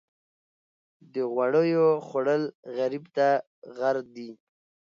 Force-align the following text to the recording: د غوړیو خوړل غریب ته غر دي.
د 1.13 1.15
غوړیو 1.31 1.87
خوړل 2.07 2.43
غریب 2.77 3.05
ته 3.15 3.27
غر 3.77 3.95
دي. 4.15 4.29